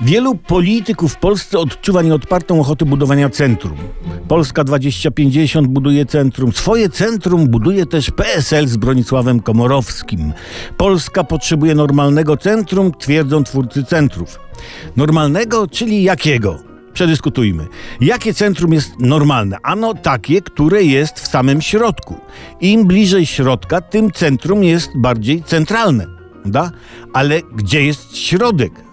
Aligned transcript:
Wielu 0.00 0.34
polityków 0.34 1.12
w 1.12 1.16
Polsce 1.18 1.58
odczuwa 1.58 2.02
nieodpartą 2.02 2.60
ochotę 2.60 2.84
budowania 2.84 3.30
centrum. 3.30 3.76
Polska 4.28 4.64
2050 4.64 5.68
buduje 5.68 6.06
centrum. 6.06 6.52
Swoje 6.52 6.88
centrum 6.88 7.48
buduje 7.48 7.86
też 7.86 8.10
PSL 8.10 8.68
z 8.68 8.76
Bronisławem 8.76 9.40
Komorowskim. 9.40 10.32
Polska 10.76 11.24
potrzebuje 11.24 11.74
normalnego 11.74 12.36
centrum, 12.36 12.92
twierdzą 12.92 13.44
twórcy 13.44 13.84
centrów. 13.84 14.40
Normalnego, 14.96 15.66
czyli 15.66 16.02
jakiego? 16.02 16.58
Przedyskutujmy. 16.92 17.66
Jakie 18.00 18.34
centrum 18.34 18.72
jest 18.72 18.92
normalne? 19.00 19.56
Ano 19.62 19.94
takie, 19.94 20.42
które 20.42 20.82
jest 20.82 21.20
w 21.20 21.26
samym 21.26 21.62
środku. 21.62 22.14
Im 22.60 22.86
bliżej 22.86 23.26
środka, 23.26 23.80
tym 23.80 24.10
centrum 24.10 24.64
jest 24.64 24.90
bardziej 24.96 25.42
centralne. 25.42 26.06
Da? 26.44 26.70
Ale 27.12 27.40
gdzie 27.56 27.84
jest 27.84 28.16
środek? 28.16 28.85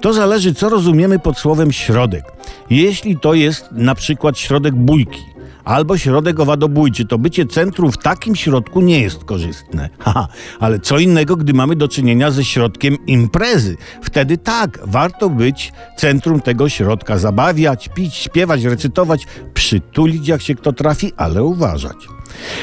To 0.00 0.12
zależy, 0.12 0.54
co 0.54 0.68
rozumiemy 0.68 1.18
pod 1.18 1.38
słowem 1.38 1.72
środek. 1.72 2.24
Jeśli 2.70 3.18
to 3.18 3.34
jest 3.34 3.72
na 3.72 3.94
przykład 3.94 4.38
środek 4.38 4.74
bójki 4.74 5.38
albo 5.68 5.98
środek 5.98 6.40
owadobójczy, 6.40 7.06
to 7.06 7.18
bycie 7.18 7.46
centrum 7.46 7.92
w 7.92 7.98
takim 7.98 8.36
środku 8.36 8.80
nie 8.80 9.00
jest 9.00 9.24
korzystne. 9.24 9.88
Haha, 9.98 10.28
ale 10.60 10.78
co 10.78 10.98
innego, 10.98 11.36
gdy 11.36 11.54
mamy 11.54 11.76
do 11.76 11.88
czynienia 11.88 12.30
ze 12.30 12.44
środkiem 12.44 13.06
imprezy. 13.06 13.76
Wtedy 14.02 14.38
tak, 14.38 14.78
warto 14.82 15.30
być 15.30 15.72
centrum 15.96 16.40
tego 16.40 16.68
środka, 16.68 17.18
zabawiać, 17.18 17.88
pić, 17.94 18.14
śpiewać, 18.14 18.64
recytować, 18.64 19.26
przytulić 19.54 20.28
jak 20.28 20.42
się 20.42 20.54
kto 20.54 20.72
trafi, 20.72 21.12
ale 21.16 21.44
uważać. 21.44 22.17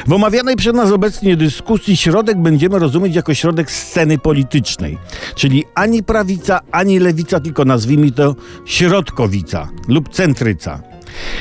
W 0.07 0.13
omawianej 0.13 0.55
przez 0.55 0.73
nas 0.73 0.91
obecnie 0.91 1.37
dyskusji 1.37 1.97
środek 1.97 2.41
będziemy 2.41 2.79
rozumieć 2.79 3.15
jako 3.15 3.33
środek 3.33 3.71
sceny 3.71 4.17
politycznej, 4.17 4.97
czyli 5.35 5.63
ani 5.75 6.03
prawica, 6.03 6.59
ani 6.71 6.99
lewica, 6.99 7.39
tylko 7.39 7.65
nazwijmy 7.65 8.11
to 8.11 8.35
środkowica 8.65 9.69
lub 9.87 10.09
centryca. 10.09 10.94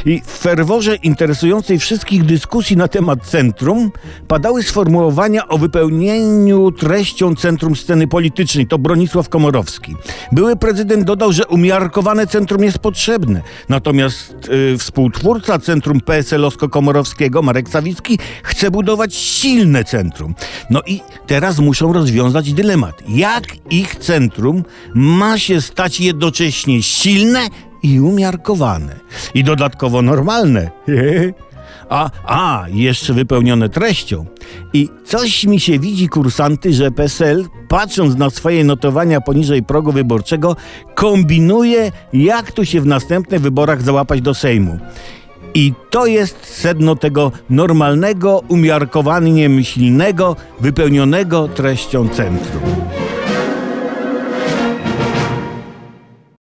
I 0.07 0.23
w 0.27 0.39
ferworze 0.39 0.97
interesującej 0.97 1.79
wszystkich 1.79 2.25
dyskusji 2.25 2.77
na 2.77 2.89
temat 2.89 3.27
centrum 3.27 3.91
padały 4.29 4.63
sformułowania 4.63 5.49
o 5.49 5.59
wypełnieniu 5.59 6.71
treścią 6.71 7.37
centrum 7.37 7.77
sceny 7.77 8.07
politycznej. 8.07 8.67
To 8.67 8.79
Bronisław 8.79 9.29
Komorowski. 9.29 9.97
Były 10.33 10.57
prezydent 10.57 11.05
dodał, 11.05 11.33
że 11.33 11.47
umiarkowane 11.47 12.27
centrum 12.27 12.65
jest 12.65 12.79
potrzebne. 12.79 13.43
Natomiast 13.69 14.35
yy, 14.49 14.79
współtwórca 14.79 15.59
centrum 15.59 16.01
PSL-owsko-komorowskiego, 16.01 17.43
Marek 17.43 17.69
Sawicki, 17.69 18.19
chce 18.43 18.71
budować 18.71 19.15
silne 19.15 19.85
centrum. 19.85 20.35
No 20.71 20.81
i 20.87 21.01
teraz 21.27 21.59
muszą 21.59 21.93
rozwiązać 21.93 22.53
dylemat. 22.53 23.03
Jak 23.09 23.45
ich 23.71 23.97
centrum 23.97 24.65
ma 24.95 25.39
się 25.39 25.61
stać 25.61 26.01
jednocześnie 26.01 26.83
silne 26.83 27.49
i 27.85 28.01
umiarkowane. 28.01 28.97
I 29.35 29.45
dodatkowo 29.45 30.03
normalne. 30.03 30.71
A, 31.89 32.11
a, 32.25 32.65
jeszcze 32.69 33.15
wypełnione 33.15 33.69
treścią. 33.69 34.27
I 34.73 34.89
coś 35.05 35.45
mi 35.45 35.61
się 35.61 35.79
widzi, 35.79 36.09
kursanty, 36.09 36.73
że 36.73 36.91
PSL, 36.91 37.45
patrząc 37.69 38.17
na 38.17 38.31
swoje 38.31 38.65
notowania 38.65 39.21
poniżej 39.21 39.63
progu 39.63 39.93
wyborczego, 39.93 40.57
kombinuje, 40.95 41.93
jak 42.13 42.53
tu 42.53 42.65
się 42.65 42.81
w 42.81 42.87
następnych 42.87 43.41
wyborach 43.41 43.83
załapać 43.83 44.21
do 44.21 44.35
Sejmu. 44.35 44.79
I 45.55 45.73
to 45.91 46.07
jest 46.07 46.47
sedno 46.47 46.97
tego 46.97 47.33
normalnego, 47.51 48.43
umiarkowanie 48.49 49.49
myślnego, 49.49 50.37
wypełnionego 50.61 51.49
treścią 51.49 52.09
centrum. 52.09 52.84